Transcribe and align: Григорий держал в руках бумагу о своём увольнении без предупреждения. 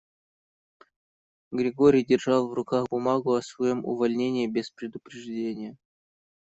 Григорий 1.51 2.03
держал 2.03 2.47
в 2.49 2.53
руках 2.53 2.89
бумагу 2.89 3.35
о 3.35 3.43
своём 3.43 3.85
увольнении 3.85 4.47
без 4.47 4.71
предупреждения. 4.71 5.77